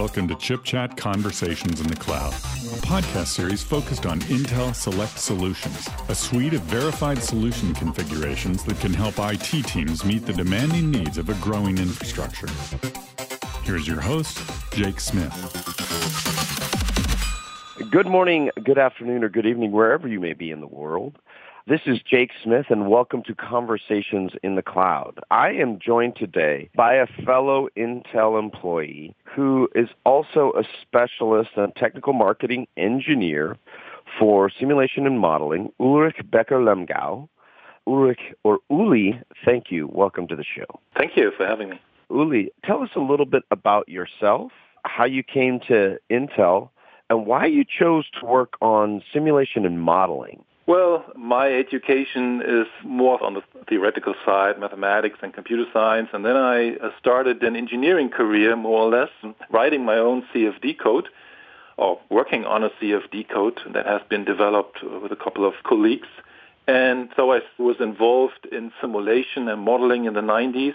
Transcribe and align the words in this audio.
Welcome 0.00 0.28
to 0.28 0.34
Chip 0.36 0.64
Chat 0.64 0.96
Conversations 0.96 1.78
in 1.78 1.86
the 1.86 1.94
Cloud, 1.94 2.32
a 2.32 2.80
podcast 2.86 3.26
series 3.26 3.62
focused 3.62 4.06
on 4.06 4.18
Intel 4.20 4.74
Select 4.74 5.18
Solutions, 5.18 5.90
a 6.08 6.14
suite 6.14 6.54
of 6.54 6.62
verified 6.62 7.22
solution 7.22 7.74
configurations 7.74 8.64
that 8.64 8.80
can 8.80 8.94
help 8.94 9.16
IT 9.18 9.66
teams 9.66 10.02
meet 10.02 10.24
the 10.24 10.32
demanding 10.32 10.90
needs 10.90 11.18
of 11.18 11.28
a 11.28 11.34
growing 11.34 11.76
infrastructure. 11.76 12.48
Here's 13.62 13.86
your 13.86 14.00
host, 14.00 14.40
Jake 14.72 15.00
Smith. 15.00 16.39
Good 17.88 18.06
morning, 18.06 18.50
good 18.62 18.76
afternoon, 18.76 19.24
or 19.24 19.30
good 19.30 19.46
evening, 19.46 19.72
wherever 19.72 20.06
you 20.06 20.20
may 20.20 20.34
be 20.34 20.50
in 20.50 20.60
the 20.60 20.66
world. 20.66 21.18
This 21.66 21.80
is 21.86 21.98
Jake 22.02 22.30
Smith, 22.44 22.66
and 22.68 22.90
welcome 22.90 23.22
to 23.22 23.34
Conversations 23.34 24.32
in 24.42 24.54
the 24.54 24.62
Cloud. 24.62 25.18
I 25.30 25.52
am 25.52 25.78
joined 25.78 26.16
today 26.16 26.68
by 26.76 26.96
a 26.96 27.06
fellow 27.24 27.68
Intel 27.78 28.38
employee 28.38 29.16
who 29.24 29.66
is 29.74 29.88
also 30.04 30.52
a 30.58 30.62
specialist 30.82 31.52
and 31.56 31.74
technical 31.74 32.12
marketing 32.12 32.68
engineer 32.76 33.56
for 34.18 34.50
simulation 34.50 35.06
and 35.06 35.18
modeling, 35.18 35.72
Ulrich 35.80 36.20
Becker-Lemgau. 36.30 37.28
Ulrich, 37.86 38.20
or 38.44 38.58
Uli, 38.68 39.18
thank 39.44 39.70
you. 39.70 39.88
Welcome 39.90 40.28
to 40.28 40.36
the 40.36 40.44
show. 40.44 40.66
Thank 40.96 41.16
you 41.16 41.32
for 41.34 41.46
having 41.46 41.70
me. 41.70 41.80
Uli, 42.10 42.52
tell 42.62 42.82
us 42.82 42.90
a 42.94 43.00
little 43.00 43.26
bit 43.26 43.44
about 43.50 43.88
yourself, 43.88 44.52
how 44.84 45.06
you 45.06 45.22
came 45.22 45.60
to 45.68 45.98
Intel, 46.10 46.68
and 47.10 47.26
why 47.26 47.44
you 47.44 47.64
chose 47.64 48.08
to 48.20 48.24
work 48.24 48.54
on 48.62 49.02
simulation 49.12 49.66
and 49.66 49.82
modeling. 49.82 50.42
Well, 50.66 51.04
my 51.16 51.52
education 51.52 52.40
is 52.46 52.66
more 52.84 53.20
on 53.22 53.34
the 53.34 53.42
theoretical 53.68 54.14
side, 54.24 54.60
mathematics 54.60 55.18
and 55.20 55.34
computer 55.34 55.64
science, 55.72 56.10
and 56.12 56.24
then 56.24 56.36
I 56.36 56.76
uh, 56.76 56.90
started 57.00 57.42
an 57.42 57.56
engineering 57.56 58.08
career, 58.08 58.54
more 58.54 58.82
or 58.82 58.88
less, 58.88 59.34
writing 59.50 59.84
my 59.84 59.96
own 59.96 60.24
CFD 60.32 60.78
code 60.78 61.08
or 61.76 61.98
working 62.08 62.44
on 62.44 62.62
a 62.62 62.70
CFD 62.80 63.28
code 63.28 63.58
that 63.72 63.86
has 63.86 64.02
been 64.08 64.24
developed 64.24 64.78
with 65.02 65.10
a 65.10 65.16
couple 65.16 65.44
of 65.44 65.54
colleagues. 65.64 66.08
And 66.68 67.08
so 67.16 67.32
I 67.32 67.40
was 67.58 67.76
involved 67.80 68.46
in 68.52 68.70
simulation 68.80 69.48
and 69.48 69.62
modeling 69.62 70.04
in 70.04 70.14
the 70.14 70.20
90s. 70.20 70.74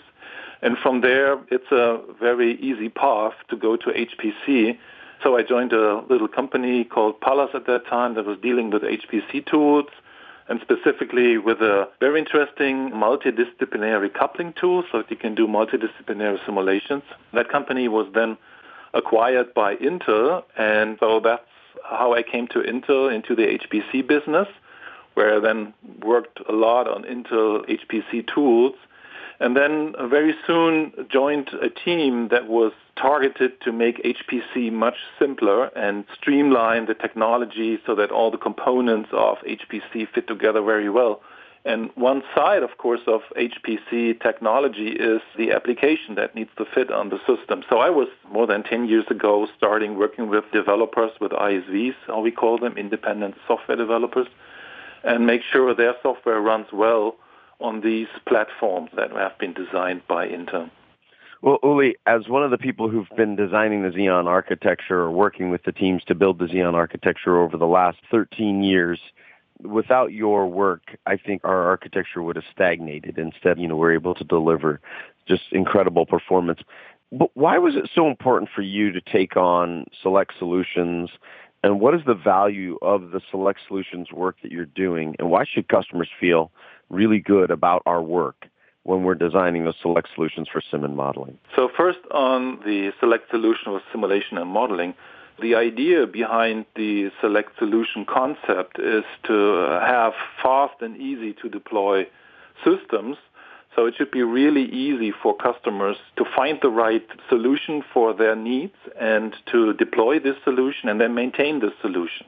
And 0.62 0.78
from 0.78 1.02
there, 1.02 1.38
it's 1.50 1.72
a 1.72 2.02
very 2.20 2.60
easy 2.60 2.90
path 2.90 3.34
to 3.50 3.56
go 3.56 3.78
to 3.78 3.86
HPC 3.86 4.78
so 5.26 5.36
I 5.36 5.42
joined 5.42 5.74
a 5.74 6.04
little 6.08 6.28
company 6.28 6.84
called 6.84 7.20
Pallas 7.20 7.50
at 7.56 7.66
that 7.66 7.88
time 7.88 8.14
that 8.14 8.26
was 8.26 8.38
dealing 8.44 8.70
with 8.70 8.84
HPC 8.84 9.44
tools 9.48 9.88
and 10.48 10.62
specifically 10.62 11.40
with 11.40 11.62
a 11.62 11.90
very 12.00 12.20
interesting 12.20 12.92
multidisciplinary 12.92 14.14
coupling 14.14 14.54
tool 14.54 14.84
so 14.92 15.00
that 15.00 15.10
you 15.10 15.18
can 15.18 15.34
do 15.34 15.48
multidisciplinary 15.48 16.38
simulations. 16.46 17.02
That 17.34 17.50
company 17.50 17.88
was 17.88 18.06
then 18.14 18.38
acquired 18.94 19.52
by 19.56 19.78
Intel 19.78 20.44
and 20.58 20.98
so 21.00 21.20
that's 21.20 21.42
how 21.84 22.14
I 22.14 22.22
came 22.22 22.48
to 22.50 22.60
Intel 22.60 23.12
into 23.12 23.36
the 23.36 23.58
HPC 23.58 24.06
business 24.06 24.48
where 25.16 25.38
I 25.38 25.40
then 25.40 25.74
worked 26.04 26.40
a 26.48 26.52
lot 26.52 26.88
on 26.88 27.02
Intel 27.04 27.68
HPC 27.68 28.32
tools 28.32 28.76
and 29.40 29.56
then 29.56 29.94
very 30.10 30.34
soon 30.48 30.94
joined 31.10 31.50
a 31.62 31.70
team 31.70 32.30
that 32.30 32.48
was 32.48 32.72
targeted 32.96 33.60
to 33.62 33.72
make 33.72 34.02
HPC 34.04 34.72
much 34.72 34.96
simpler 35.20 35.66
and 35.76 36.06
streamline 36.18 36.86
the 36.86 36.94
technology 36.94 37.80
so 37.86 37.96
that 37.96 38.12
all 38.12 38.32
the 38.32 38.38
components 38.38 39.10
of 39.12 39.38
HPC 39.40 40.08
fit 40.14 40.28
together 40.28 40.62
very 40.62 40.90
well. 40.90 41.22
And 41.66 41.90
one 41.96 42.22
side, 42.36 42.62
of 42.62 42.78
course, 42.78 43.02
of 43.08 43.22
HPC 43.36 44.22
technology 44.22 44.90
is 44.90 45.22
the 45.36 45.52
application 45.52 46.14
that 46.14 46.36
needs 46.36 46.52
to 46.58 46.66
fit 46.66 46.92
on 46.92 47.10
the 47.10 47.18
system. 47.26 47.64
So 47.68 47.80
I 47.80 47.90
was 47.90 48.08
more 48.32 48.46
than 48.46 48.62
10 48.64 48.88
years 48.88 49.06
ago 49.10 49.48
starting 49.58 49.98
working 49.98 50.30
with 50.30 50.46
developers, 50.54 51.12
with 51.20 51.32
ISVs, 51.32 51.96
how 52.06 52.22
we 52.22 52.30
call 52.30 52.60
them, 52.60 52.78
independent 52.78 53.36
software 53.48 53.76
developers, 53.76 54.28
and 55.04 55.26
make 55.26 55.42
sure 55.42 55.74
their 55.74 55.96
software 56.04 56.40
runs 56.40 56.68
well 56.72 57.16
on 57.60 57.82
these 57.82 58.08
platforms 58.28 58.90
that 58.96 59.12
have 59.12 59.38
been 59.38 59.54
designed 59.54 60.02
by 60.08 60.28
Intel. 60.28 60.70
Well, 61.42 61.60
Uli, 61.64 61.96
as 62.08 62.28
one 62.28 62.44
of 62.44 62.52
the 62.52 62.58
people 62.58 62.90
who've 62.90 63.10
been 63.16 63.36
designing 63.36 63.84
the 63.84 63.90
Xeon 63.90 64.26
architecture 64.26 65.00
or 65.00 65.12
working 65.12 65.52
with 65.52 65.64
the 65.64 65.72
teams 65.72 66.04
to 66.06 66.16
build 66.16 66.40
the 66.40 66.46
Xeon 66.46 66.74
architecture 66.74 67.40
over 67.40 67.58
the 67.58 67.68
last 67.68 67.98
13 68.10 68.64
years, 68.64 69.00
without 69.62 70.12
your 70.12 70.48
work, 70.48 70.98
I 71.06 71.18
think 71.18 71.42
our 71.44 71.68
architecture 71.68 72.24
would 72.24 72.36
have 72.36 72.46
stagnated. 72.52 73.18
Instead, 73.18 73.60
you 73.60 73.68
know, 73.68 73.76
we're 73.76 73.94
able 73.94 74.16
to 74.16 74.24
deliver 74.24 74.82
just 75.28 75.44
incredible 75.52 76.06
performance. 76.06 76.62
But 77.12 77.30
why 77.36 77.58
was 77.58 77.76
it 77.76 77.90
so 77.94 78.08
important 78.08 78.50
for 78.54 78.62
you 78.62 78.92
to 78.92 79.02
take 79.02 79.38
on 79.38 79.86
Select 80.02 80.34
Solutions? 80.38 81.12
And 81.64 81.80
what 81.80 81.94
is 81.94 82.02
the 82.06 82.16
value 82.16 82.78
of 82.82 83.12
the 83.12 83.22
Select 83.32 83.60
Solutions 83.68 84.12
work 84.12 84.38
that 84.42 84.52
you're 84.52 84.66
doing? 84.66 85.16
And 85.20 85.30
why 85.30 85.46
should 85.46 85.68
customers 85.68 86.10
feel 86.20 86.52
really 86.90 87.20
good 87.20 87.52
about 87.52 87.82
our 87.86 88.02
work 88.02 88.48
when 88.84 89.04
we're 89.04 89.16
designing 89.16 89.64
those 89.66 89.76
select 89.82 90.10
solutions 90.14 90.48
for 90.52 90.62
sim 90.72 90.84
and 90.84 90.96
modeling? 90.96 91.38
So 91.56 91.70
first 91.76 92.00
on 92.12 92.60
the 92.66 92.92
select 93.00 93.30
solution 93.32 93.74
with 93.74 93.84
simulation 93.92 94.38
and 94.38 94.50
modeling, 94.50 94.94
the 95.42 95.56
idea 95.56 96.08
behind 96.08 96.66
the 96.76 97.10
select 97.20 97.58
solution 97.58 98.06
concept 98.06 98.80
is 98.80 99.04
to 99.24 99.80
have 99.82 100.14
fast 100.42 100.82
and 100.82 100.96
easy 100.98 101.34
to 101.42 101.50
deploy 101.50 102.08
systems. 102.64 103.18
So 103.76 103.86
it 103.86 103.96
should 103.98 104.12
be 104.12 104.24
really 104.24 104.64
easy 104.64 105.12
for 105.12 105.36
customers 105.36 105.98
to 106.16 106.26
find 106.36 106.60
the 106.62 106.70
right 106.70 107.06
solution 107.28 107.84
for 107.94 108.14
their 108.14 108.36
needs 108.36 108.76
and 109.00 109.36
to 109.52 109.74
deploy 109.74 110.20
this 110.20 110.38
solution 110.44 110.88
and 110.88 111.02
then 111.02 111.14
maintain 111.14 111.60
this 111.60 111.74
solution. 111.82 112.26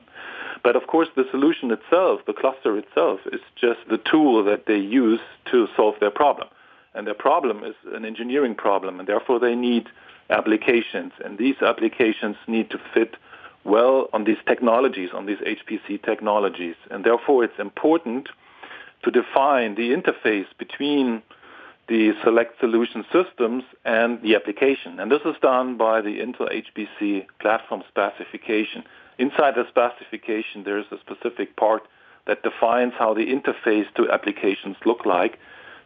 But 0.63 0.75
of 0.75 0.87
course, 0.87 1.07
the 1.15 1.23
solution 1.31 1.71
itself, 1.71 2.21
the 2.27 2.33
cluster 2.33 2.77
itself, 2.77 3.21
is 3.31 3.39
just 3.55 3.79
the 3.89 3.97
tool 3.97 4.43
that 4.43 4.65
they 4.65 4.77
use 4.77 5.21
to 5.51 5.67
solve 5.77 5.95
their 6.01 6.11
problem. 6.11 6.49
And 6.93 7.07
their 7.07 7.13
problem 7.13 7.63
is 7.63 7.75
an 7.93 8.03
engineering 8.03 8.55
problem, 8.55 8.99
and 8.99 9.07
therefore 9.07 9.39
they 9.39 9.55
need 9.55 9.87
applications. 10.29 11.13
And 11.23 11.37
these 11.37 11.55
applications 11.61 12.35
need 12.47 12.69
to 12.71 12.79
fit 12.93 13.15
well 13.63 14.09
on 14.13 14.23
these 14.23 14.37
technologies, 14.47 15.11
on 15.13 15.25
these 15.25 15.37
HPC 15.37 16.03
technologies. 16.03 16.75
And 16.89 17.05
therefore 17.05 17.43
it's 17.43 17.59
important 17.59 18.29
to 19.03 19.11
define 19.11 19.75
the 19.75 19.91
interface 19.91 20.47
between 20.57 21.21
the 21.87 22.13
select 22.23 22.59
solution 22.59 23.05
systems 23.11 23.63
and 23.85 24.21
the 24.21 24.35
application. 24.35 24.99
And 24.99 25.11
this 25.11 25.21
is 25.25 25.35
done 25.41 25.77
by 25.77 26.01
the 26.01 26.19
Intel 26.19 26.51
HPC 26.51 27.25
platform 27.39 27.83
specification. 27.87 28.83
Inside 29.17 29.55
the 29.55 29.65
specification, 29.69 30.63
there 30.63 30.77
is 30.77 30.85
a 30.91 30.99
specific 30.99 31.55
part 31.55 31.83
that 32.27 32.43
defines 32.43 32.93
how 32.99 33.13
the 33.13 33.25
interface 33.25 33.91
to 33.95 34.11
applications 34.11 34.75
look 34.85 35.05
like. 35.05 35.39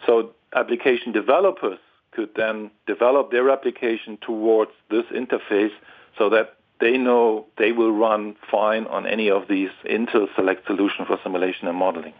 So 0.06 0.32
application 0.56 1.12
developers 1.12 1.80
could 2.12 2.32
then 2.36 2.72
develop 2.88 3.32
their 3.32 3.50
application 3.50 4.18
towards 4.22 4.72
this 4.90 5.06
interface 5.14 5.72
so 6.18 6.30
that 6.30 6.58
they 6.80 6.98
know 6.98 7.46
they 7.58 7.72
will 7.72 7.92
run 7.92 8.36
fine 8.50 8.86
on 8.88 9.06
any 9.06 9.30
of 9.30 9.48
these 9.48 9.70
Intel 9.86 10.28
Select 10.36 10.66
solution 10.66 11.06
for 11.06 11.20
simulation 11.24 11.68
and 11.68 11.78
modeling. 11.78 12.14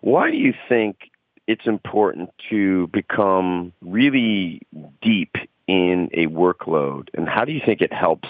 Why 0.00 0.30
do 0.30 0.36
you 0.36 0.54
think 0.68 1.10
it's 1.46 1.66
important 1.66 2.30
to 2.50 2.88
become 2.88 3.72
really 3.80 4.60
deep 5.00 5.36
in 5.66 6.08
a 6.12 6.26
workload, 6.26 7.08
and 7.14 7.28
how 7.28 7.44
do 7.44 7.52
you 7.52 7.60
think 7.64 7.80
it 7.80 7.92
helps 7.92 8.28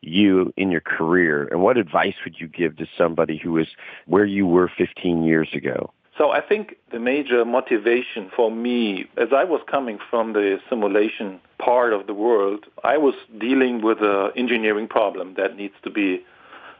you 0.00 0.52
in 0.56 0.70
your 0.70 0.80
career? 0.80 1.48
And 1.50 1.60
what 1.60 1.76
advice 1.76 2.14
would 2.24 2.36
you 2.38 2.48
give 2.48 2.76
to 2.76 2.86
somebody 2.96 3.36
who 3.36 3.58
is 3.58 3.68
where 4.06 4.24
you 4.24 4.46
were 4.46 4.70
15 4.76 5.24
years 5.24 5.48
ago? 5.54 5.92
So 6.16 6.30
I 6.30 6.40
think 6.40 6.74
the 6.90 6.98
major 6.98 7.44
motivation 7.44 8.28
for 8.34 8.50
me, 8.50 9.06
as 9.16 9.28
I 9.32 9.44
was 9.44 9.60
coming 9.70 9.98
from 10.10 10.32
the 10.32 10.58
simulation 10.68 11.40
part 11.58 11.92
of 11.92 12.08
the 12.08 12.14
world, 12.14 12.66
I 12.82 12.98
was 12.98 13.14
dealing 13.38 13.82
with 13.82 13.98
an 14.00 14.32
engineering 14.34 14.88
problem 14.88 15.34
that 15.36 15.56
needs 15.56 15.74
to 15.84 15.90
be 15.90 16.24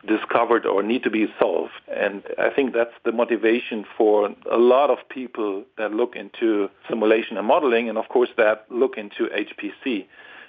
discovered 0.06 0.66
or 0.66 0.82
need 0.82 1.02
to 1.02 1.10
be 1.10 1.26
solved. 1.38 1.72
And 1.88 2.22
I 2.38 2.50
think 2.50 2.72
that's 2.72 2.94
the 3.04 3.12
motivation 3.12 3.84
for 3.96 4.34
a 4.50 4.58
lot 4.58 4.90
of 4.90 4.98
people 5.08 5.64
that 5.76 5.92
look 5.92 6.16
into 6.16 6.70
simulation 6.88 7.36
and 7.36 7.46
modeling, 7.46 7.88
and 7.88 7.98
of 7.98 8.08
course 8.08 8.30
that 8.36 8.66
look 8.70 8.96
into 8.96 9.26
HPC 9.26 10.06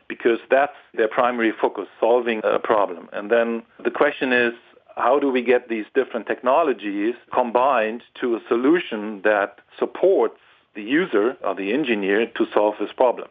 because 0.07 0.39
that's 0.49 0.75
their 0.95 1.07
primary 1.07 1.51
focus, 1.51 1.87
solving 1.99 2.41
a 2.43 2.59
problem. 2.59 3.07
And 3.13 3.29
then 3.29 3.61
the 3.81 3.91
question 3.91 4.33
is, 4.33 4.53
how 4.97 5.19
do 5.19 5.29
we 5.29 5.41
get 5.41 5.69
these 5.69 5.85
different 5.93 6.27
technologies 6.27 7.15
combined 7.31 8.03
to 8.19 8.35
a 8.35 8.41
solution 8.47 9.21
that 9.21 9.59
supports 9.77 10.39
the 10.73 10.81
user 10.81 11.37
or 11.43 11.55
the 11.55 11.71
engineer 11.71 12.25
to 12.25 12.47
solve 12.53 12.75
this 12.79 12.91
problem? 12.91 13.29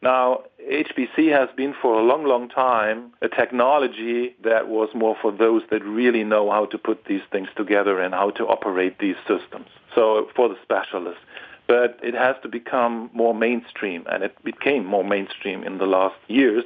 Now, 0.00 0.42
HPC 0.70 1.32
has 1.32 1.48
been 1.56 1.74
for 1.80 1.98
a 1.98 2.02
long, 2.02 2.24
long 2.24 2.48
time 2.48 3.12
a 3.20 3.28
technology 3.28 4.36
that 4.44 4.68
was 4.68 4.90
more 4.94 5.16
for 5.20 5.32
those 5.32 5.62
that 5.70 5.82
really 5.82 6.22
know 6.22 6.50
how 6.50 6.66
to 6.66 6.78
put 6.78 7.06
these 7.06 7.22
things 7.32 7.48
together 7.56 8.00
and 8.00 8.14
how 8.14 8.30
to 8.30 8.46
operate 8.46 8.98
these 8.98 9.16
systems. 9.26 9.66
So 9.94 10.28
for 10.36 10.48
the 10.48 10.56
specialists 10.62 11.22
but 11.68 12.00
it 12.02 12.14
has 12.14 12.34
to 12.42 12.48
become 12.48 13.10
more 13.12 13.34
mainstream, 13.34 14.04
and 14.10 14.24
it 14.24 14.42
became 14.42 14.84
more 14.84 15.04
mainstream 15.04 15.62
in 15.62 15.78
the 15.78 15.86
last 15.86 16.16
years. 16.26 16.64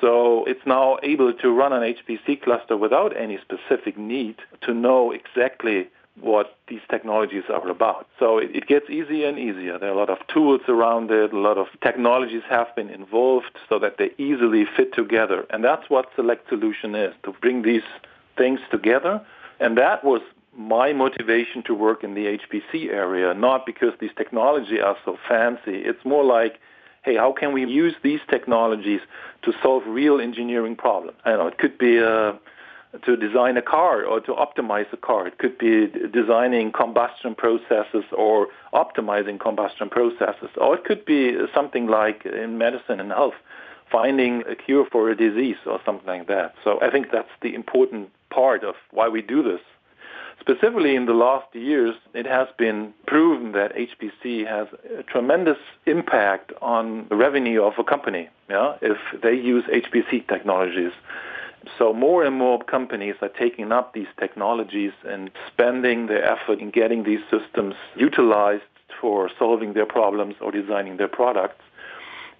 So 0.00 0.44
it's 0.46 0.64
now 0.64 0.98
able 1.02 1.32
to 1.34 1.50
run 1.50 1.74
an 1.74 1.82
HPC 1.82 2.42
cluster 2.42 2.76
without 2.76 3.14
any 3.14 3.38
specific 3.38 3.98
need 3.98 4.36
to 4.62 4.72
know 4.72 5.12
exactly 5.12 5.88
what 6.22 6.56
these 6.68 6.80
technologies 6.90 7.44
are 7.48 7.68
about. 7.68 8.06
So 8.18 8.38
it, 8.38 8.54
it, 8.54 8.66
gets 8.66 8.88
easier 8.90 9.28
and 9.28 9.38
easier. 9.38 9.78
There 9.78 9.88
are 9.88 9.92
a 9.92 9.96
lot 9.96 10.10
of 10.10 10.18
tools 10.28 10.60
around 10.68 11.10
it, 11.10 11.32
a 11.32 11.38
lot 11.38 11.58
of 11.58 11.68
technologies 11.82 12.42
have 12.48 12.74
been 12.76 12.90
involved 12.90 13.58
so 13.68 13.78
that 13.78 13.96
they 13.98 14.10
easily 14.18 14.64
fit 14.76 14.94
together. 14.94 15.46
And 15.50 15.64
that's 15.64 15.88
what 15.88 16.06
Select 16.16 16.48
Solution 16.48 16.94
is, 16.94 17.14
to 17.24 17.32
bring 17.32 17.62
these 17.62 17.82
things 18.36 18.60
together. 18.70 19.20
And 19.58 19.76
that 19.78 20.04
was 20.04 20.22
my 20.56 20.92
motivation 20.92 21.62
to 21.64 21.74
work 21.74 22.02
in 22.02 22.14
the 22.14 22.38
HPC 22.38 22.90
area, 22.90 23.32
not 23.34 23.66
because 23.66 23.92
these 24.00 24.10
technologies 24.16 24.80
are 24.84 24.96
so 25.04 25.16
fancy. 25.28 25.76
It's 25.76 26.04
more 26.04 26.24
like, 26.24 26.58
hey, 27.02 27.16
how 27.16 27.32
can 27.32 27.52
we 27.52 27.64
use 27.64 27.94
these 28.02 28.20
technologies 28.28 29.00
to 29.42 29.52
solve 29.62 29.84
real 29.86 30.20
engineering 30.20 30.76
problems? 30.76 31.18
I 31.24 31.30
know 31.32 31.46
it 31.46 31.58
could 31.58 31.78
be 31.78 31.98
a 31.98 32.38
to 33.04 33.16
design 33.16 33.56
a 33.56 33.62
car 33.62 34.04
or 34.04 34.20
to 34.20 34.32
optimize 34.32 34.92
a 34.92 34.96
car. 34.96 35.26
It 35.28 35.38
could 35.38 35.58
be 35.58 35.86
designing 36.12 36.72
combustion 36.72 37.34
processes 37.34 38.04
or 38.12 38.48
optimizing 38.74 39.38
combustion 39.38 39.88
processes. 39.88 40.50
Or 40.56 40.74
it 40.74 40.84
could 40.84 41.04
be 41.04 41.36
something 41.54 41.86
like 41.86 42.26
in 42.26 42.58
medicine 42.58 42.98
and 43.00 43.10
health, 43.12 43.34
finding 43.90 44.42
a 44.48 44.56
cure 44.56 44.86
for 44.90 45.08
a 45.10 45.16
disease 45.16 45.56
or 45.66 45.80
something 45.84 46.06
like 46.06 46.26
that. 46.28 46.54
So 46.64 46.80
I 46.82 46.90
think 46.90 47.10
that's 47.12 47.28
the 47.42 47.54
important 47.54 48.10
part 48.30 48.64
of 48.64 48.74
why 48.90 49.08
we 49.08 49.22
do 49.22 49.42
this. 49.42 49.60
Specifically 50.40 50.96
in 50.96 51.04
the 51.04 51.12
last 51.12 51.54
years, 51.54 51.94
it 52.14 52.26
has 52.26 52.48
been 52.56 52.94
proven 53.06 53.52
that 53.52 53.74
HPC 53.76 54.46
has 54.46 54.68
a 54.98 55.02
tremendous 55.02 55.58
impact 55.84 56.52
on 56.62 57.06
the 57.10 57.16
revenue 57.16 57.62
of 57.62 57.74
a 57.78 57.84
company 57.84 58.30
yeah, 58.48 58.76
if 58.80 58.96
they 59.22 59.34
use 59.34 59.64
HPC 59.64 60.26
technologies. 60.28 60.92
So 61.78 61.92
more 61.92 62.24
and 62.24 62.36
more 62.36 62.62
companies 62.62 63.16
are 63.20 63.28
taking 63.28 63.72
up 63.72 63.92
these 63.92 64.06
technologies 64.18 64.92
and 65.04 65.30
spending 65.46 66.06
their 66.06 66.24
effort 66.24 66.58
in 66.58 66.70
getting 66.70 67.04
these 67.04 67.20
systems 67.30 67.74
utilized 67.96 68.62
for 69.00 69.30
solving 69.38 69.74
their 69.74 69.86
problems 69.86 70.36
or 70.40 70.50
designing 70.50 70.96
their 70.96 71.08
products. 71.08 71.62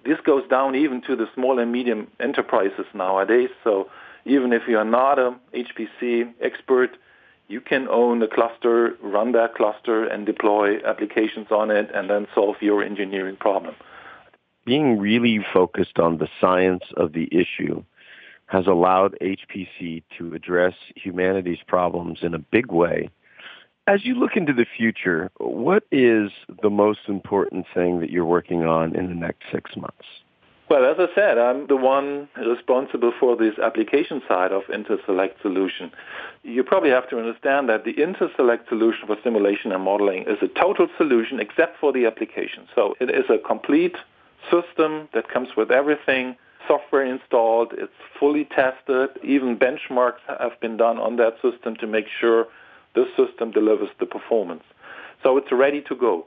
This 0.03 0.19
goes 0.21 0.47
down 0.49 0.75
even 0.75 1.01
to 1.03 1.15
the 1.15 1.27
small 1.35 1.59
and 1.59 1.71
medium 1.71 2.07
enterprises 2.19 2.85
nowadays. 2.93 3.49
So 3.63 3.89
even 4.25 4.53
if 4.53 4.63
you 4.67 4.77
are 4.77 4.85
not 4.85 5.19
a 5.19 5.35
HPC 5.53 6.33
expert, 6.41 6.97
you 7.47 7.61
can 7.61 7.87
own 7.89 8.21
a 8.23 8.27
cluster, 8.27 8.95
run 9.01 9.33
that 9.33 9.55
cluster, 9.55 10.05
and 10.05 10.25
deploy 10.25 10.83
applications 10.83 11.47
on 11.51 11.69
it, 11.69 11.91
and 11.93 12.09
then 12.09 12.27
solve 12.33 12.55
your 12.61 12.81
engineering 12.81 13.35
problem. 13.35 13.75
Being 14.65 14.99
really 14.99 15.39
focused 15.53 15.99
on 15.99 16.17
the 16.17 16.29
science 16.39 16.83
of 16.95 17.13
the 17.13 17.27
issue 17.31 17.83
has 18.51 18.67
allowed 18.67 19.17
HPC 19.21 20.03
to 20.17 20.33
address 20.33 20.73
humanity's 20.93 21.59
problems 21.65 22.19
in 22.21 22.33
a 22.33 22.39
big 22.39 22.69
way. 22.69 23.09
As 23.87 24.05
you 24.05 24.13
look 24.13 24.35
into 24.35 24.51
the 24.51 24.65
future, 24.77 25.31
what 25.37 25.83
is 25.89 26.31
the 26.61 26.69
most 26.69 26.99
important 27.07 27.65
thing 27.73 28.01
that 28.01 28.09
you're 28.09 28.25
working 28.25 28.65
on 28.65 28.93
in 28.93 29.07
the 29.07 29.15
next 29.15 29.43
six 29.53 29.77
months? 29.77 30.05
Well, 30.69 30.83
as 30.83 30.97
I 30.99 31.07
said, 31.15 31.37
I'm 31.37 31.67
the 31.67 31.77
one 31.77 32.27
responsible 32.37 33.13
for 33.17 33.37
this 33.37 33.57
application 33.57 34.21
side 34.27 34.51
of 34.51 34.63
IntelSelect 34.63 35.41
solution. 35.41 35.89
You 36.43 36.63
probably 36.63 36.89
have 36.89 37.09
to 37.09 37.19
understand 37.19 37.69
that 37.69 37.85
the 37.85 37.93
IntelSelect 37.93 38.67
solution 38.67 39.07
for 39.07 39.15
simulation 39.23 39.71
and 39.71 39.83
modeling 39.83 40.23
is 40.23 40.37
a 40.41 40.47
total 40.47 40.87
solution 40.97 41.39
except 41.39 41.79
for 41.79 41.93
the 41.93 42.05
application. 42.05 42.67
So 42.75 42.95
it 42.99 43.09
is 43.09 43.25
a 43.29 43.37
complete 43.37 43.95
system 44.51 45.07
that 45.13 45.29
comes 45.29 45.49
with 45.55 45.71
everything 45.71 46.35
software 46.67 47.05
installed, 47.05 47.73
it's 47.77 47.91
fully 48.19 48.45
tested, 48.45 49.09
even 49.23 49.57
benchmarks 49.57 50.19
have 50.27 50.59
been 50.59 50.77
done 50.77 50.97
on 50.97 51.17
that 51.17 51.35
system 51.41 51.75
to 51.77 51.87
make 51.87 52.05
sure 52.19 52.47
this 52.95 53.07
system 53.15 53.51
delivers 53.51 53.89
the 53.99 54.05
performance. 54.05 54.63
So 55.23 55.37
it's 55.37 55.51
ready 55.51 55.81
to 55.81 55.95
go. 55.95 56.25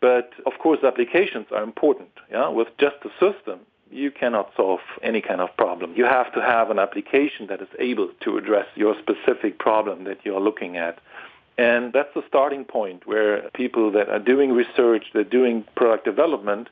But 0.00 0.32
of 0.46 0.52
course, 0.58 0.80
applications 0.82 1.46
are 1.52 1.62
important. 1.62 2.10
Yeah? 2.30 2.48
With 2.48 2.68
just 2.78 2.96
a 3.04 3.10
system, 3.20 3.60
you 3.90 4.10
cannot 4.10 4.52
solve 4.56 4.80
any 5.02 5.20
kind 5.20 5.40
of 5.40 5.54
problem. 5.56 5.92
You 5.96 6.04
have 6.04 6.32
to 6.34 6.40
have 6.40 6.70
an 6.70 6.78
application 6.78 7.46
that 7.48 7.60
is 7.60 7.68
able 7.78 8.08
to 8.20 8.38
address 8.38 8.66
your 8.76 8.94
specific 8.98 9.58
problem 9.58 10.04
that 10.04 10.18
you're 10.24 10.40
looking 10.40 10.76
at. 10.76 10.98
And 11.58 11.92
that's 11.92 12.14
the 12.14 12.22
starting 12.26 12.64
point 12.64 13.06
where 13.06 13.50
people 13.52 13.90
that 13.92 14.08
are 14.08 14.18
doing 14.18 14.52
research, 14.52 15.06
they're 15.12 15.24
doing 15.24 15.64
product 15.74 16.04
development, 16.04 16.68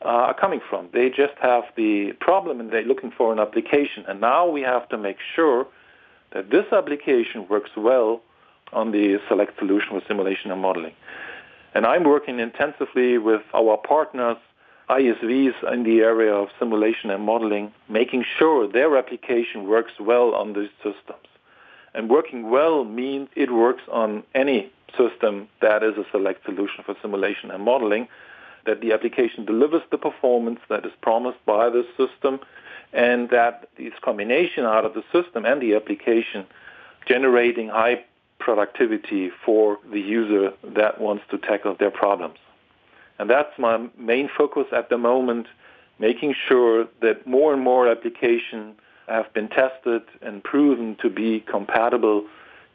Uh, 0.00 0.30
are 0.30 0.34
coming 0.34 0.60
from. 0.70 0.88
They 0.92 1.08
just 1.08 1.34
have 1.42 1.64
the 1.76 2.12
problem 2.20 2.60
and 2.60 2.70
they're 2.70 2.84
looking 2.84 3.10
for 3.10 3.32
an 3.32 3.40
application. 3.40 4.04
And 4.06 4.20
now 4.20 4.48
we 4.48 4.60
have 4.60 4.88
to 4.90 4.96
make 4.96 5.16
sure 5.34 5.66
that 6.32 6.50
this 6.50 6.66
application 6.70 7.48
works 7.48 7.70
well 7.76 8.20
on 8.72 8.92
the 8.92 9.18
select 9.28 9.58
solution 9.58 9.88
for 9.90 10.02
simulation 10.06 10.52
and 10.52 10.62
modeling. 10.62 10.94
And 11.74 11.84
I'm 11.84 12.04
working 12.04 12.38
intensively 12.38 13.18
with 13.18 13.42
our 13.52 13.76
partners, 13.76 14.36
ISVs 14.88 15.72
in 15.72 15.82
the 15.82 15.98
area 15.98 16.32
of 16.32 16.48
simulation 16.60 17.10
and 17.10 17.24
modeling, 17.24 17.72
making 17.88 18.24
sure 18.38 18.68
their 18.70 18.96
application 18.96 19.66
works 19.66 19.94
well 19.98 20.32
on 20.32 20.52
these 20.52 20.70
systems. 20.76 21.26
And 21.92 22.08
working 22.08 22.50
well 22.50 22.84
means 22.84 23.30
it 23.34 23.52
works 23.52 23.82
on 23.90 24.22
any 24.32 24.70
system 24.96 25.48
that 25.60 25.82
is 25.82 25.96
a 25.96 26.04
select 26.12 26.44
solution 26.44 26.84
for 26.86 26.94
simulation 27.02 27.50
and 27.50 27.64
modeling 27.64 28.06
that 28.68 28.82
the 28.82 28.92
application 28.92 29.46
delivers 29.46 29.82
the 29.90 29.96
performance 29.98 30.60
that 30.68 30.84
is 30.84 30.92
promised 31.00 31.44
by 31.46 31.70
the 31.70 31.84
system, 31.96 32.38
and 32.92 33.30
that 33.30 33.68
this 33.78 33.94
combination 34.02 34.64
out 34.64 34.84
of 34.84 34.92
the 34.94 35.02
system 35.12 35.44
and 35.44 35.60
the 35.60 35.74
application 35.74 36.46
generating 37.06 37.68
high 37.68 38.04
productivity 38.38 39.30
for 39.44 39.78
the 39.90 40.00
user 40.00 40.52
that 40.62 41.00
wants 41.00 41.24
to 41.30 41.38
tackle 41.38 41.74
their 41.78 41.90
problems. 41.90 42.38
And 43.18 43.28
that's 43.28 43.58
my 43.58 43.88
main 43.98 44.28
focus 44.36 44.66
at 44.72 44.90
the 44.90 44.98
moment, 44.98 45.46
making 45.98 46.34
sure 46.46 46.86
that 47.00 47.26
more 47.26 47.52
and 47.52 47.62
more 47.62 47.88
applications 47.88 48.76
have 49.08 49.32
been 49.32 49.48
tested 49.48 50.02
and 50.20 50.44
proven 50.44 50.96
to 51.02 51.08
be 51.08 51.40
compatible 51.40 52.26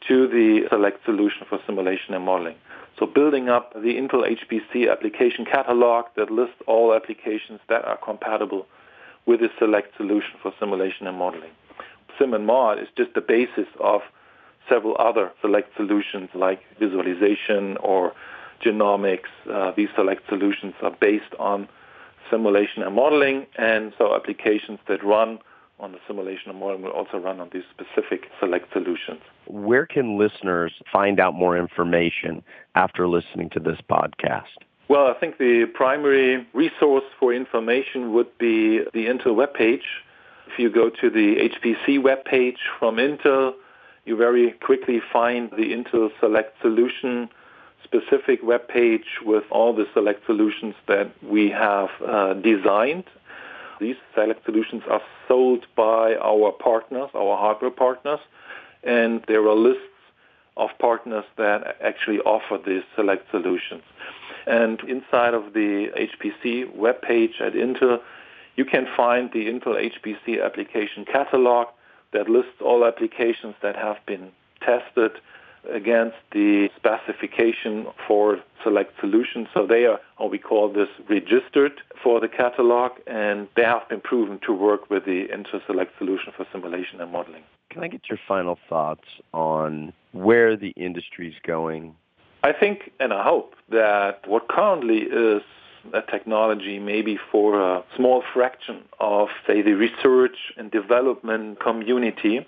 to 0.07 0.27
the 0.27 0.67
select 0.69 1.05
solution 1.05 1.45
for 1.47 1.59
simulation 1.65 2.13
and 2.13 2.25
modeling. 2.25 2.55
So 2.99 3.05
building 3.05 3.49
up 3.49 3.73
the 3.73 3.95
Intel 3.95 4.23
HPC 4.23 4.91
application 4.91 5.45
catalog 5.45 6.05
that 6.15 6.29
lists 6.31 6.61
all 6.67 6.93
applications 6.93 7.59
that 7.69 7.83
are 7.85 7.97
compatible 7.97 8.67
with 9.25 9.39
the 9.39 9.49
select 9.57 9.95
solution 9.97 10.31
for 10.41 10.53
simulation 10.59 11.07
and 11.07 11.17
modeling. 11.17 11.51
Sim 12.19 12.33
and 12.33 12.45
Mod 12.45 12.79
is 12.79 12.87
just 12.95 13.13
the 13.15 13.21
basis 13.21 13.67
of 13.79 14.01
several 14.69 14.95
other 14.99 15.31
select 15.41 15.75
solutions 15.75 16.29
like 16.33 16.61
visualization 16.79 17.77
or 17.77 18.13
genomics. 18.63 19.31
Uh, 19.49 19.71
these 19.75 19.89
select 19.95 20.27
solutions 20.29 20.73
are 20.81 20.95
based 21.01 21.33
on 21.39 21.67
simulation 22.29 22.83
and 22.83 22.95
modeling, 22.95 23.45
and 23.57 23.93
so 23.97 24.15
applications 24.15 24.79
that 24.87 25.03
run 25.03 25.39
on 25.79 25.91
the 25.91 25.97
simulation 26.07 26.49
and 26.49 26.59
modeling 26.59 26.83
will 26.83 26.91
also 26.91 27.17
run 27.17 27.39
on 27.39 27.49
these 27.51 27.63
specific 27.71 28.29
select 28.39 28.71
solutions. 28.71 29.21
Where 29.47 29.85
can 29.85 30.17
listeners 30.17 30.71
find 30.91 31.19
out 31.19 31.33
more 31.33 31.57
information 31.57 32.43
after 32.75 33.07
listening 33.07 33.49
to 33.51 33.59
this 33.59 33.79
podcast? 33.89 34.43
Well, 34.87 35.07
I 35.07 35.19
think 35.19 35.37
the 35.37 35.65
primary 35.73 36.47
resource 36.53 37.05
for 37.19 37.33
information 37.33 38.13
would 38.13 38.37
be 38.37 38.79
the 38.93 39.05
Intel 39.05 39.35
webpage. 39.35 39.83
If 40.47 40.59
you 40.59 40.69
go 40.69 40.89
to 40.89 41.09
the 41.09 41.49
HPC 41.49 41.99
webpage 41.99 42.57
from 42.79 42.97
Intel, 42.97 43.53
you 44.05 44.15
very 44.17 44.51
quickly 44.51 45.01
find 45.11 45.49
the 45.51 45.73
Intel 45.73 46.09
Select 46.19 46.55
Solution 46.61 47.29
specific 47.83 48.41
webpage 48.43 49.05
with 49.25 49.43
all 49.51 49.73
the 49.73 49.85
select 49.93 50.25
solutions 50.25 50.75
that 50.87 51.11
we 51.23 51.49
have 51.49 51.89
uh, 52.05 52.33
designed 52.33 53.03
these 53.79 53.95
select 54.15 54.45
solutions 54.45 54.83
are 54.89 55.01
sold 55.27 55.65
by 55.75 56.15
our 56.15 56.51
partners, 56.51 57.09
our 57.13 57.37
hardware 57.37 57.71
partners, 57.71 58.19
and 58.83 59.23
there 59.27 59.45
are 59.47 59.55
lists 59.55 59.81
of 60.57 60.69
partners 60.79 61.25
that 61.37 61.77
actually 61.81 62.19
offer 62.19 62.57
these 62.63 62.83
select 62.95 63.29
solutions. 63.31 63.83
And 64.45 64.79
inside 64.81 65.33
of 65.33 65.53
the 65.53 65.87
HPC 65.97 66.75
webpage 66.75 67.41
at 67.41 67.53
Intel, 67.53 67.99
you 68.55 68.65
can 68.65 68.87
find 68.95 69.31
the 69.31 69.47
Intel 69.47 69.75
HPC 69.91 70.43
application 70.43 71.05
catalog 71.05 71.67
that 72.11 72.29
lists 72.29 72.61
all 72.61 72.85
applications 72.85 73.55
that 73.61 73.75
have 73.75 73.97
been 74.05 74.31
tested 74.61 75.11
against 75.71 76.17
the 76.31 76.69
specification 76.75 77.87
for 78.07 78.39
select 78.63 78.93
solutions. 78.99 79.47
So 79.53 79.65
they 79.65 79.85
are, 79.85 79.99
how 80.17 80.27
we 80.27 80.37
call 80.37 80.69
this, 80.69 80.89
registered 81.09 81.81
for 82.01 82.19
the 82.19 82.27
catalog, 82.27 82.91
and 83.07 83.47
they 83.55 83.63
have 83.63 83.87
been 83.89 84.01
proven 84.01 84.39
to 84.45 84.53
work 84.53 84.89
with 84.89 85.05
the 85.05 85.27
IntelSelect 85.27 85.89
solution 85.97 86.33
for 86.35 86.45
simulation 86.51 87.01
and 87.01 87.11
modeling. 87.11 87.43
Can 87.69 87.83
I 87.83 87.87
get 87.87 88.01
your 88.09 88.19
final 88.27 88.57
thoughts 88.69 89.07
on 89.33 89.93
where 90.11 90.55
the 90.55 90.69
industry 90.69 91.27
is 91.27 91.35
going? 91.45 91.95
I 92.43 92.51
think 92.51 92.91
and 92.99 93.13
I 93.13 93.23
hope 93.23 93.55
that 93.69 94.27
what 94.27 94.47
currently 94.49 94.99
is 94.99 95.41
a 95.91 96.01
technology 96.01 96.79
maybe 96.79 97.17
for 97.31 97.59
a 97.59 97.83
small 97.95 98.23
fraction 98.33 98.83
of, 98.99 99.29
say, 99.45 99.61
the 99.61 99.73
research 99.73 100.37
and 100.57 100.71
development 100.71 101.59
community. 101.59 102.45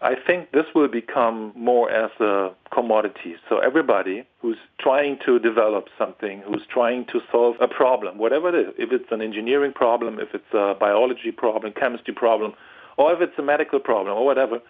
I 0.00 0.14
think 0.14 0.52
this 0.52 0.66
will 0.74 0.88
become 0.88 1.52
more 1.56 1.90
as 1.90 2.10
a 2.20 2.50
commodity. 2.72 3.34
So 3.48 3.58
everybody 3.58 4.24
who's 4.40 4.58
trying 4.78 5.18
to 5.26 5.40
develop 5.40 5.88
something, 5.98 6.40
who's 6.42 6.64
trying 6.68 7.06
to 7.06 7.20
solve 7.32 7.56
a 7.60 7.66
problem, 7.66 8.18
whatever 8.18 8.48
it 8.48 8.54
is, 8.54 8.74
if 8.78 8.92
it's 8.92 9.10
an 9.10 9.20
engineering 9.20 9.72
problem, 9.72 10.20
if 10.20 10.34
it's 10.34 10.52
a 10.52 10.76
biology 10.78 11.32
problem, 11.32 11.72
chemistry 11.72 12.14
problem, 12.14 12.54
or 12.96 13.12
if 13.12 13.20
it's 13.20 13.36
a 13.38 13.42
medical 13.42 13.80
problem 13.80 14.16
or 14.16 14.24
whatever, 14.24 14.60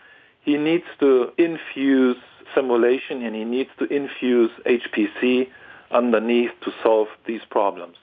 he 0.41 0.57
needs 0.57 0.85
to 1.01 1.31
infuse 1.37 2.17
simulation 2.55 3.23
and 3.23 3.37
he 3.37 3.45
needs 3.45 3.71
to 3.79 3.85
infuse 3.93 4.51
HPC 4.65 5.49
underneath 5.91 6.53
to 6.65 6.73
solve 6.83 7.09
these 7.27 7.43
problems. 7.51 7.97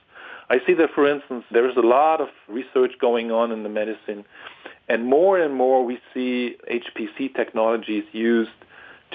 I 0.50 0.60
see 0.66 0.74
that, 0.76 0.92
for 0.94 1.10
instance, 1.10 1.44
there's 1.52 1.76
a 1.76 1.82
lot 1.82 2.22
of 2.22 2.30
research 2.48 2.94
going 3.00 3.32
on 3.32 3.52
in 3.52 3.64
the 3.64 3.70
medicine, 3.70 4.26
and 4.88 5.06
more 5.06 5.40
and 5.40 5.56
more 5.56 5.84
we 5.84 6.00
see 6.14 6.58
HPC 6.72 7.36
technologies 7.36 8.04
used 8.12 8.52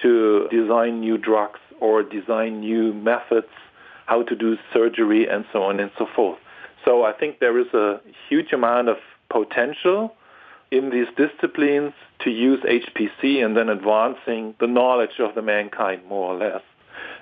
to 0.03 0.49
design 0.51 1.01
new 1.01 1.19
drugs 1.19 1.61
or 1.81 2.03
design 2.03 2.61
new 2.61 2.93
methods, 2.93 3.49
how 4.07 4.23
to 4.25 4.35
do 4.35 4.57
surgery, 4.73 5.29
and 5.29 5.45
so 5.53 5.63
on 5.63 5.79
and 5.79 5.91
so 5.97 6.07
forth. 6.17 6.39
So 6.85 7.05
I 7.05 7.13
think 7.13 7.39
there 7.39 7.59
is 7.59 7.73
a 7.75 8.01
huge 8.29 8.53
amount 8.53 8.89
of 8.89 8.97
potential 9.29 10.15
in 10.71 10.91
these 10.91 11.07
disciplines 11.17 11.93
to 12.21 12.31
use 12.31 12.61
HPC 12.63 13.45
and 13.45 13.57
then 13.57 13.69
advancing 13.69 14.55
the 14.61 14.67
knowledge 14.67 15.19
of 15.19 15.35
the 15.35 15.43
mankind 15.43 16.05
more 16.07 16.35
or 16.35 16.39
less. 16.39 16.63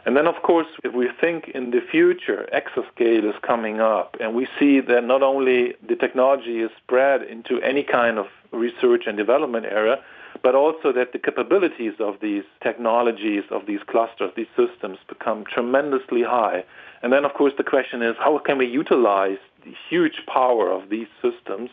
And 0.05 0.17
then, 0.17 0.27
of 0.27 0.43
course, 0.43 0.67
if 0.85 0.95
we 0.95 1.09
think 1.21 1.49
in 1.49 1.71
the 1.71 1.81
future, 1.81 2.49
exascale 2.53 3.29
is 3.29 3.35
coming 3.43 3.81
up, 3.81 4.17
and 4.21 4.35
we 4.35 4.47
see 4.59 4.81
that 4.81 5.05
not 5.05 5.23
only 5.23 5.75
the 5.87 5.97
technology 5.97 6.61
is 6.61 6.71
spread 6.83 7.23
into 7.23 7.61
any 7.63 7.83
kind 7.83 8.19
of 8.19 8.27
research 8.53 9.05
and 9.07 9.17
development 9.17 9.67
area, 9.67 10.03
but 10.43 10.55
also 10.55 10.93
that 10.93 11.13
the 11.13 11.19
capabilities 11.19 11.95
of 11.99 12.21
these 12.21 12.45
technologies, 12.63 13.45
of 13.51 13.67
these 13.67 13.81
clusters, 13.87 14.31
these 14.37 14.47
systems 14.57 14.99
become 15.09 15.45
tremendously 15.45 16.23
high. 16.23 16.65
And 17.03 17.13
then, 17.13 17.25
of 17.25 17.35
course, 17.35 17.53
the 17.57 17.65
question 17.65 18.03
is 18.03 18.15
how 18.19 18.39
can 18.39 18.59
we 18.59 18.67
utilize 18.67 19.39
the 19.65 19.75
huge 19.89 20.23
power 20.27 20.71
of 20.71 20.89
these 20.89 21.09
systems 21.23 21.71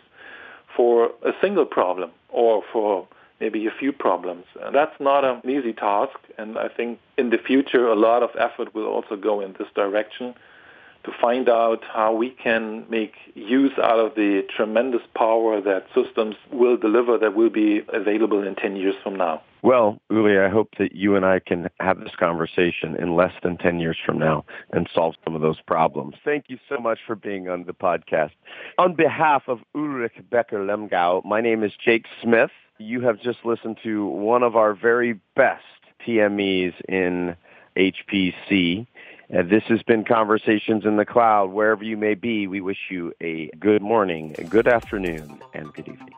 for 0.75 1.11
a 1.23 1.31
single 1.41 1.65
problem 1.65 2.11
or 2.29 2.63
for 2.71 3.07
maybe 3.39 3.67
a 3.67 3.71
few 3.71 3.91
problems. 3.91 4.45
And 4.61 4.73
that's 4.75 4.99
not 4.99 5.23
an 5.23 5.49
easy 5.49 5.73
task, 5.73 6.17
and 6.37 6.57
I 6.57 6.67
think 6.67 6.99
in 7.17 7.29
the 7.29 7.37
future 7.37 7.87
a 7.87 7.95
lot 7.95 8.23
of 8.23 8.29
effort 8.37 8.73
will 8.73 8.87
also 8.87 9.15
go 9.15 9.41
in 9.41 9.53
this 9.53 9.67
direction 9.75 10.35
to 11.05 11.11
find 11.21 11.47
out 11.47 11.83
how 11.93 12.13
we 12.13 12.31
can 12.31 12.85
make 12.89 13.13
use 13.35 13.71
out 13.81 13.99
of 13.99 14.15
the 14.15 14.41
tremendous 14.55 15.01
power 15.15 15.61
that 15.61 15.85
systems 15.93 16.35
will 16.51 16.77
deliver 16.77 17.17
that 17.17 17.35
will 17.35 17.49
be 17.49 17.81
available 17.93 18.45
in 18.45 18.55
10 18.55 18.75
years 18.75 18.95
from 19.03 19.15
now. 19.15 19.41
Well, 19.61 19.99
Uli, 20.11 20.37
I 20.37 20.49
hope 20.49 20.69
that 20.77 20.93
you 20.93 21.15
and 21.15 21.25
I 21.25 21.39
can 21.39 21.69
have 21.79 21.99
this 21.99 22.15
conversation 22.19 22.95
in 22.95 23.15
less 23.15 23.33
than 23.41 23.57
10 23.57 23.79
years 23.79 23.97
from 24.05 24.19
now 24.19 24.45
and 24.71 24.87
solve 24.93 25.15
some 25.23 25.35
of 25.35 25.41
those 25.41 25.59
problems. 25.61 26.15
Thank 26.23 26.45
you 26.49 26.59
so 26.69 26.77
much 26.77 26.99
for 27.05 27.15
being 27.15 27.49
on 27.49 27.63
the 27.63 27.73
podcast. 27.73 28.31
On 28.77 28.93
behalf 28.93 29.43
of 29.47 29.59
Ulrich 29.73 30.13
Becker 30.29 30.59
Lemgau, 30.59 31.23
my 31.25 31.41
name 31.41 31.63
is 31.63 31.71
Jake 31.83 32.05
Smith. 32.21 32.51
You 32.77 33.01
have 33.01 33.19
just 33.21 33.39
listened 33.45 33.77
to 33.83 34.05
one 34.05 34.43
of 34.43 34.55
our 34.55 34.73
very 34.73 35.19
best 35.35 35.63
TMEs 36.05 36.73
in 36.87 37.35
HPC. 37.75 38.85
This 39.29 39.63
has 39.69 39.81
been 39.83 40.03
Conversations 40.05 40.85
in 40.85 40.97
the 40.97 41.05
Cloud. 41.05 41.51
Wherever 41.51 41.83
you 41.83 41.97
may 41.97 42.13
be, 42.13 42.47
we 42.47 42.61
wish 42.61 42.77
you 42.89 43.11
a 43.21 43.49
good 43.59 43.81
morning, 43.81 44.35
a 44.37 44.43
good 44.43 44.67
afternoon, 44.67 45.39
and 45.53 45.73
good 45.73 45.87
evening. 45.87 46.13